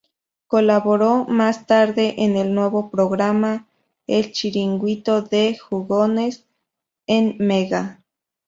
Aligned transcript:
Colaboró, 0.47 1.25
más 1.25 1.67
tarde, 1.67 2.15
en 2.17 2.35
el 2.35 2.55
nuevo 2.55 2.89
programa 2.89 3.67
"El 4.07 4.31
chiringuito 4.31 5.21
de 5.21 5.55
jugones" 5.59 6.43
en 7.05 7.35
Mega. 7.37 7.99